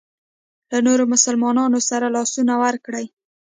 له 0.71 0.77
نورو 0.87 1.03
مسلمانانو 1.13 1.79
سره 1.89 2.07
لاسونه 2.15 2.53
ورکړي. 2.63 3.05